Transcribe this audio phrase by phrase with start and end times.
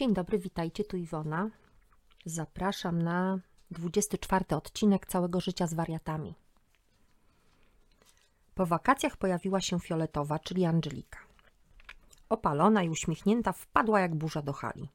[0.00, 1.50] Dzień dobry, witajcie, tu Iwona.
[2.24, 3.38] Zapraszam na
[3.70, 6.34] 24 odcinek całego życia z wariatami.
[8.54, 11.18] Po wakacjach pojawiła się Fioletowa, czyli Angelika.
[12.28, 14.88] Opalona i uśmiechnięta wpadła jak burza do hali.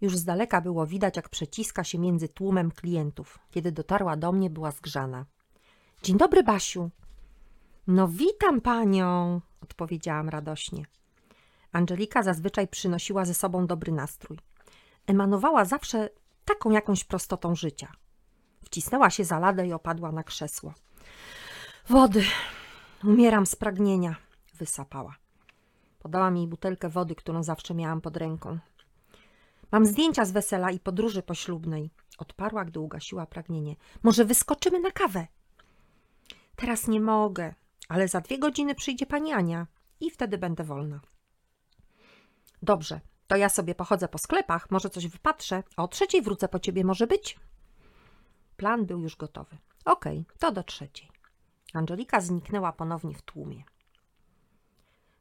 [0.00, 3.38] Już z daleka było widać, jak przeciska się między tłumem klientów.
[3.50, 5.26] Kiedy dotarła do mnie, była zgrzana.
[6.02, 6.90] Dzień dobry, Basiu.
[7.86, 10.86] No witam panią, odpowiedziałam radośnie.
[11.72, 14.38] Angelika zazwyczaj przynosiła ze sobą dobry nastrój.
[15.06, 16.08] Emanowała zawsze
[16.44, 17.92] taką jakąś prostotą życia.
[18.64, 20.74] Wcisnęła się za ladę i opadła na krzesło.
[21.88, 22.24] Wody.
[23.04, 24.16] Umieram z pragnienia,
[24.54, 25.16] wysapała.
[25.98, 28.58] Podałam jej butelkę wody, którą zawsze miałam pod ręką.
[29.72, 31.90] Mam zdjęcia z wesela i podróży poślubnej.
[32.18, 33.76] Odparła, gdy ugasiła pragnienie.
[34.02, 35.26] Może wyskoczymy na kawę?
[36.56, 37.54] Teraz nie mogę,
[37.88, 39.66] ale za dwie godziny przyjdzie pani Ania
[40.00, 41.00] i wtedy będę wolna.
[42.62, 46.58] Dobrze, to ja sobie pochodzę po sklepach, może coś wypatrzę, a o trzeciej wrócę po
[46.58, 47.40] ciebie, może być?
[48.56, 49.58] Plan był już gotowy.
[49.84, 51.10] Okej, to do trzeciej.
[51.74, 53.64] Angelika zniknęła ponownie w tłumie.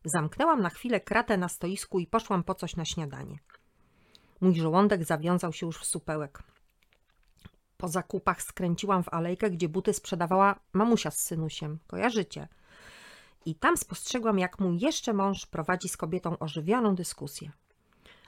[0.05, 3.39] Zamknęłam na chwilę kratę na stoisku i poszłam po coś na śniadanie.
[4.41, 6.43] Mój żołądek zawiązał się już w supełek.
[7.77, 11.79] Po zakupach skręciłam w alejkę, gdzie buty sprzedawała mamusia z synusiem.
[11.87, 12.47] Kojarzycie?
[13.45, 17.51] I tam spostrzegłam, jak mój jeszcze mąż prowadzi z kobietą ożywioną dyskusję.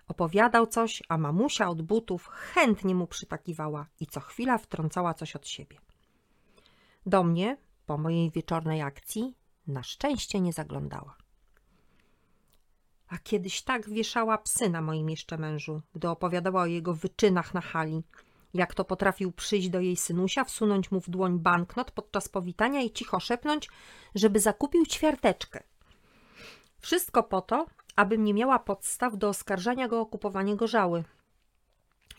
[0.07, 5.47] Opowiadał coś, a mamusia od butów chętnie mu przytakiwała i co chwila wtrącała coś od
[5.47, 5.77] siebie.
[7.05, 9.35] Do mnie, po mojej wieczornej akcji,
[9.67, 11.15] na szczęście nie zaglądała.
[13.07, 17.61] A kiedyś tak wieszała psy na moim jeszcze mężu, gdy opowiadała o jego wyczynach na
[17.61, 18.03] hali,
[18.53, 22.91] jak to potrafił przyjść do jej synusia, wsunąć mu w dłoń banknot podczas powitania i
[22.91, 23.69] cicho szepnąć,
[24.15, 25.63] żeby zakupił ćwiarteczkę.
[26.79, 27.65] Wszystko po to,
[27.95, 31.03] abym nie miała podstaw do oskarżania go o kupowanie gorzały.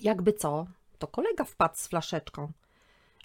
[0.01, 0.67] Jakby co,
[0.99, 2.53] to kolega wpadł z flaszeczką.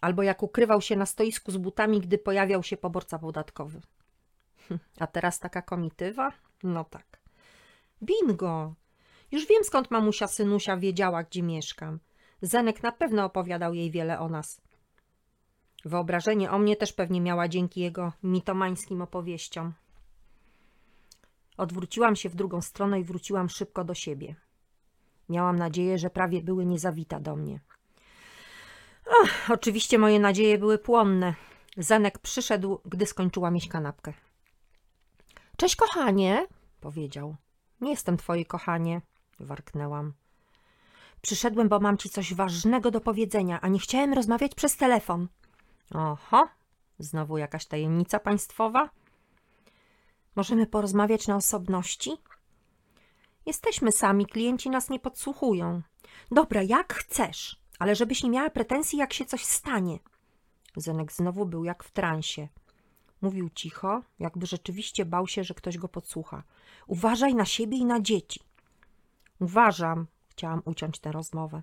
[0.02, 3.82] Albo jak ukrywał się na stoisku z butami, gdy pojawiał się poborca podatkowy.
[4.68, 6.32] Hm, a teraz taka komitywa?
[6.64, 7.20] No tak.
[8.04, 8.74] Bingo!
[9.32, 12.00] Już wiem, skąd mamusia synusia wiedziała, gdzie mieszkam.
[12.42, 14.62] Zenek na pewno opowiadał jej wiele o nas.
[15.86, 19.74] Wyobrażenie o mnie też pewnie miała dzięki jego mitomańskim opowieściom.
[21.58, 24.36] Odwróciłam się w drugą stronę i wróciłam szybko do siebie.
[25.30, 27.60] Miałam nadzieję, że prawie były niezawita do mnie.
[29.06, 31.36] Och, oczywiście moje nadzieje były płonne.
[31.78, 34.14] Zenek przyszedł, gdy skończyłam mieć kanapkę.
[35.58, 36.48] Cześć, kochanie,
[36.80, 37.36] powiedział.
[37.82, 39.02] Nie jestem twoje kochanie,
[39.40, 40.14] warknęłam.
[41.22, 45.28] Przyszedłem, bo mam ci coś ważnego do powiedzenia, a nie chciałem rozmawiać przez telefon.
[45.94, 46.48] Oho,
[47.00, 48.90] znowu jakaś tajemnica państwowa?
[50.36, 52.12] Możemy porozmawiać na osobności?
[53.46, 55.82] Jesteśmy sami, klienci nas nie podsłuchują.
[56.32, 60.00] Dobra, jak chcesz, ale żebyś nie miała pretensji, jak się coś stanie.
[60.76, 62.48] Zenek znowu był jak w transie.
[63.22, 66.44] Mówił cicho, jakby rzeczywiście bał się, że ktoś go podsłucha.
[66.88, 68.40] Uważaj na siebie i na dzieci.
[69.40, 70.08] Uważam,
[70.40, 71.62] chciałam uciąć tę rozmowę.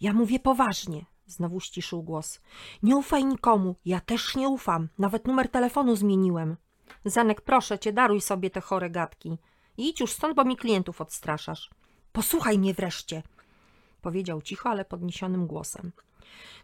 [0.00, 2.40] Ja mówię poważnie, znowu ściszył głos.
[2.82, 6.56] Nie ufaj nikomu, ja też nie ufam, nawet numer telefonu zmieniłem.
[7.04, 9.38] Zanek, proszę cię, daruj sobie te chore gadki.
[9.76, 11.70] Idź już stąd, bo mi klientów odstraszasz.
[12.12, 13.22] Posłuchaj mnie wreszcie,
[14.02, 15.92] powiedział cicho, ale podniesionym głosem.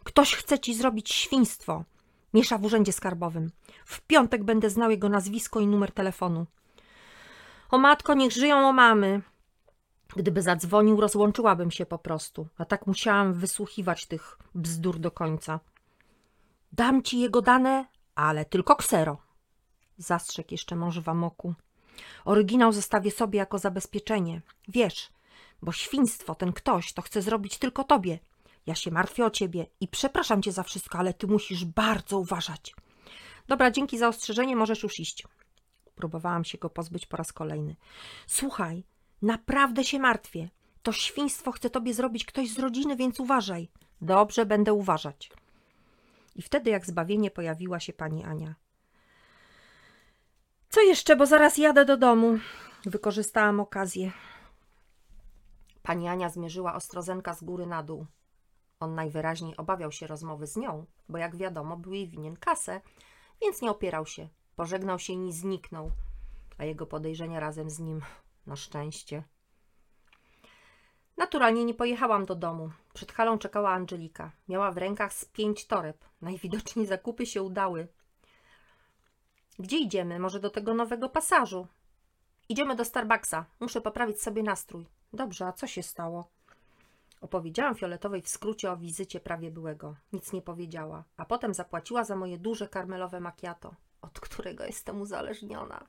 [0.03, 1.83] Ktoś chce ci zrobić świństwo.
[2.33, 3.51] Miesza w urzędzie skarbowym.
[3.85, 6.45] W piątek będę znał jego nazwisko i numer telefonu.
[7.71, 9.21] O matko, niech żyją o mamy.
[10.19, 15.59] Gdyby zadzwonił, rozłączyłabym się po prostu, a tak musiałam wysłuchiwać tych bzdur do końca.
[16.71, 17.85] Dam ci jego dane,
[18.15, 19.17] ale tylko ksero.
[19.97, 21.53] Zastrzegł jeszcze mąż w amoku.
[22.25, 24.41] Oryginał zostawię sobie jako zabezpieczenie.
[24.67, 25.09] Wiesz,
[25.61, 28.19] bo świństwo, ten ktoś, to chce zrobić tylko tobie.
[28.65, 32.75] Ja się martwię o ciebie i przepraszam cię za wszystko, ale ty musisz bardzo uważać.
[33.47, 35.27] Dobra, dzięki za ostrzeżenie, możesz już iść.
[35.95, 37.75] Próbowałam się go pozbyć po raz kolejny.
[38.27, 38.83] Słuchaj,
[39.21, 40.49] Naprawdę się martwię.
[40.83, 43.69] To świństwo chce tobie zrobić ktoś z rodziny, więc uważaj.
[44.01, 45.31] Dobrze, będę uważać.
[46.35, 48.55] I wtedy, jak zbawienie, pojawiła się pani Ania.
[50.69, 52.39] Co jeszcze, bo zaraz jadę do domu.
[52.85, 54.11] Wykorzystałam okazję.
[55.83, 58.05] Pani Ania zmierzyła ostrozenka z góry na dół.
[58.79, 62.81] On najwyraźniej obawiał się rozmowy z nią, bo jak wiadomo, był jej winien kasę,
[63.41, 64.27] więc nie opierał się.
[64.55, 65.91] Pożegnał się i zniknął,
[66.57, 68.01] a jego podejrzenia razem z nim
[68.49, 69.23] na szczęście.
[71.17, 72.71] Naturalnie nie pojechałam do domu.
[72.93, 74.31] Przed halą czekała Angelika.
[74.47, 76.05] Miała w rękach z pięć toreb.
[76.21, 77.87] Najwidoczniej zakupy się udały.
[79.59, 80.19] Gdzie idziemy?
[80.19, 81.67] Może do tego nowego pasażu?
[82.49, 83.45] Idziemy do Starbucksa.
[83.59, 84.85] Muszę poprawić sobie nastrój.
[85.13, 86.29] Dobrze, a co się stało?
[87.21, 89.95] Opowiedziałam Fioletowej w skrócie o wizycie prawie byłego.
[90.13, 95.85] Nic nie powiedziała, a potem zapłaciła za moje duże karmelowe macchiato, od którego jestem uzależniona.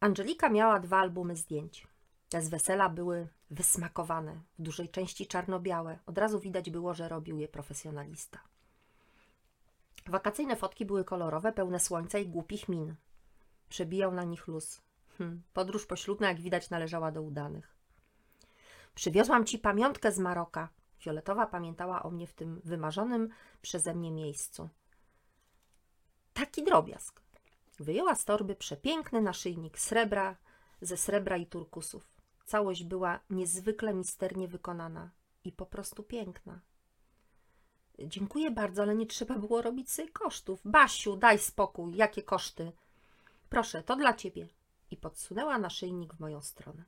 [0.00, 1.86] Angelika miała dwa albumy zdjęć.
[2.28, 5.98] Te z wesela były wysmakowane, w dużej części czarno-białe.
[6.06, 8.38] Od razu widać było, że robił je profesjonalista.
[10.06, 12.94] Wakacyjne fotki były kolorowe, pełne słońca i głupich min.
[13.68, 14.80] Przebijał na nich luz.
[15.18, 17.74] Hm, podróż poślubna, jak widać, należała do udanych.
[18.94, 20.68] Przywiozłam ci pamiątkę z Maroka.
[20.98, 23.28] Fioletowa pamiętała o mnie w tym wymarzonym
[23.62, 24.68] przeze mnie miejscu.
[26.34, 27.20] Taki drobiazg.
[27.78, 30.36] Wyjęła z torby przepiękny naszyjnik srebra,
[30.80, 32.10] ze srebra i turkusów.
[32.44, 35.10] Całość była niezwykle misternie wykonana
[35.44, 36.60] i po prostu piękna.
[37.98, 40.60] Dziękuję bardzo, ale nie trzeba było robić sobie kosztów.
[40.64, 42.72] Basiu, daj spokój, jakie koszty?
[43.48, 44.48] Proszę, to dla ciebie.
[44.90, 46.84] I podsunęła naszyjnik w moją stronę.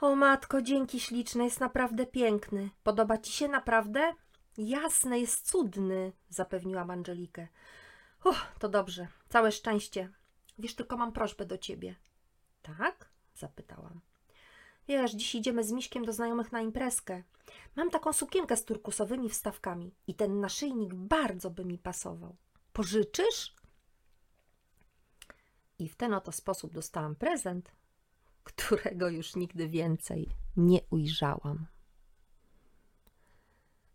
[0.00, 2.70] O matko, dzięki śliczne, jest naprawdę piękny.
[2.82, 4.14] Podoba ci się naprawdę?
[4.58, 7.48] Jasne, jest cudny, zapewniłam Angelikę.
[8.24, 10.12] Uch, to dobrze, całe szczęście.
[10.58, 11.94] Wiesz, tylko mam prośbę do ciebie.
[12.62, 13.10] Tak?
[13.34, 14.00] zapytałam.
[14.88, 17.22] Wiesz, dziś idziemy z Miśkiem do znajomych na imprezkę.
[17.76, 22.36] Mam taką sukienkę z turkusowymi wstawkami i ten naszyjnik bardzo by mi pasował.
[22.72, 23.54] Pożyczysz?
[25.78, 27.72] I w ten oto sposób dostałam prezent,
[28.44, 31.66] którego już nigdy więcej nie ujrzałam.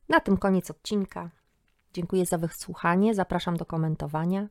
[0.09, 1.31] Na tym koniec odcinka.
[1.95, 4.47] Dziękuję za wysłuchanie, zapraszam do komentowania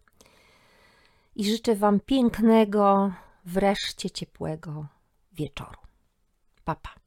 [1.37, 3.13] i życzę Wam pięknego,
[3.45, 4.87] wreszcie ciepłego
[5.33, 5.81] wieczoru.
[6.65, 6.91] Papa.
[6.95, 7.04] Pa.